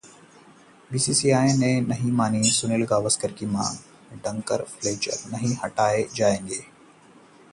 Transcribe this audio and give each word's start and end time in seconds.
BCCI 0.91 1.51
ने 1.57 1.69
नहीं 1.81 2.11
मानी 2.11 2.41
सुनील 2.51 2.85
गावस्कर 2.85 3.31
की 3.31 3.45
मांग, 3.45 3.77
डंकन 4.23 4.63
फ्लेचर 4.71 5.29
नहीं 5.31 5.55
हटाए 5.63 6.03
जाएंगे 6.15 6.59